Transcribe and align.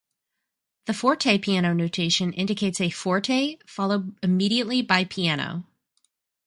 The 0.87 0.93
fortepiano 0.93 1.75
notation 1.75 2.33
indicates 2.33 2.81
a 2.81 2.89
"forte" 2.89 3.59
followed 3.67 4.15
immediately 4.23 4.81
by 4.81 5.03
"piano". 5.03 5.67